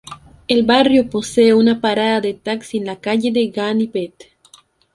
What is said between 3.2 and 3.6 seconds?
de